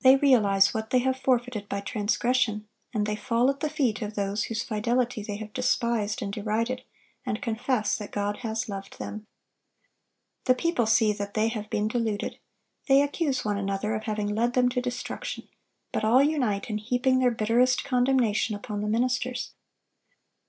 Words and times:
They 0.00 0.16
realize 0.16 0.74
what 0.74 0.90
they 0.90 0.98
have 0.98 1.16
forfeited 1.16 1.68
by 1.68 1.80
transgression, 1.80 2.66
and 2.92 3.06
they 3.06 3.14
fall 3.14 3.48
at 3.50 3.60
the 3.60 3.70
feet 3.70 4.02
of 4.02 4.16
those 4.16 4.42
whose 4.46 4.64
fidelity 4.64 5.22
they 5.22 5.36
have 5.36 5.52
despised 5.52 6.20
and 6.20 6.32
derided, 6.32 6.82
and 7.24 7.40
confess 7.40 7.96
that 7.98 8.10
God 8.10 8.38
has 8.38 8.68
loved 8.68 8.98
them. 8.98 9.28
The 10.46 10.56
people 10.56 10.86
see 10.86 11.12
that 11.12 11.34
they 11.34 11.46
have 11.50 11.70
been 11.70 11.86
deluded. 11.86 12.40
They 12.88 13.00
accuse 13.00 13.44
one 13.44 13.56
another 13.56 13.94
of 13.94 14.02
having 14.02 14.34
led 14.34 14.54
them 14.54 14.68
to 14.70 14.80
destruction; 14.82 15.46
but 15.92 16.02
all 16.04 16.20
unite 16.20 16.68
in 16.68 16.78
heaping 16.78 17.20
their 17.20 17.30
bitterest 17.30 17.84
condemnation 17.84 18.56
upon 18.56 18.80
the 18.80 18.88
ministers. 18.88 19.52